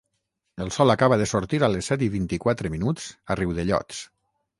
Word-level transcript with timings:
El 0.63 0.71
sol 0.77 0.93
acaba 0.93 1.19
de 1.21 1.27
sortir 1.31 1.59
a 1.67 1.69
les 1.73 1.89
set 1.91 2.05
i 2.05 2.07
vint-i-quatre 2.15 2.73
minuts 2.77 3.05
a 3.35 3.37
Riudellots 3.41 4.01